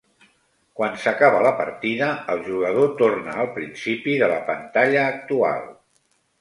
[0.79, 5.73] Quan s'acaba la partida, el jugador torna al principi de la pantalla actual.